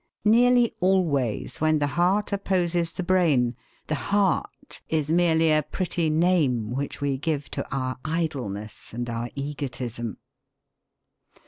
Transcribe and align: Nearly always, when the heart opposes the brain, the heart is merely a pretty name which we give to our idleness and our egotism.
Nearly 0.25 0.73
always, 0.79 1.61
when 1.61 1.77
the 1.77 1.85
heart 1.93 2.33
opposes 2.33 2.91
the 2.91 3.03
brain, 3.03 3.55
the 3.85 3.93
heart 4.09 4.81
is 4.89 5.11
merely 5.11 5.51
a 5.51 5.61
pretty 5.61 6.09
name 6.09 6.71
which 6.71 7.01
we 7.01 7.19
give 7.19 7.51
to 7.51 7.69
our 7.71 7.99
idleness 8.03 8.93
and 8.93 9.07
our 9.11 9.29
egotism. 9.35 10.17